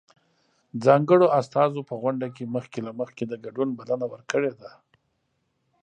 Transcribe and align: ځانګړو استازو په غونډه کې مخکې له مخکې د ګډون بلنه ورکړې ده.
ځانګړو 0.83 1.25
استازو 1.39 1.81
په 1.89 1.95
غونډه 2.01 2.27
کې 2.35 2.43
مخکې 2.55 2.79
له 2.87 2.91
مخکې 2.99 3.23
د 3.27 3.33
ګډون 3.45 3.69
بلنه 3.79 4.05
ورکړې 4.13 4.51
ده. 4.59 4.71